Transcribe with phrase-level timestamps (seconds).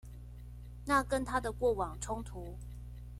[0.85, 2.57] 那跟他的過往衝突